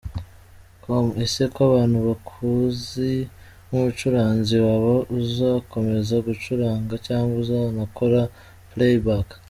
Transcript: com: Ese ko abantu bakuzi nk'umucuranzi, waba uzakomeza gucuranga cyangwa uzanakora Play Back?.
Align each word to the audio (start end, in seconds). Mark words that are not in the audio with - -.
com: 0.83 1.05
Ese 1.25 1.43
ko 1.53 1.59
abantu 1.69 1.97
bakuzi 2.07 3.11
nk'umucuranzi, 3.67 4.55
waba 4.65 4.93
uzakomeza 5.19 6.15
gucuranga 6.27 6.93
cyangwa 7.05 7.33
uzanakora 7.43 8.21
Play 8.73 8.95
Back?. 9.05 9.27